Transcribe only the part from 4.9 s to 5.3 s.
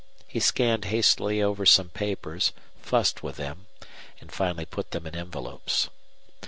in